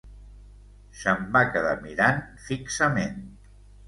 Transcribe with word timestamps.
Se'm 1.01 1.27
va 1.35 1.43
quedar 1.55 1.73
mirant 1.83 2.23
fixament. 2.47 3.21